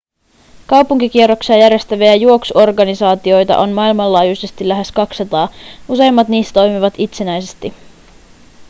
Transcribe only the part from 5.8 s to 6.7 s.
useimmat niistä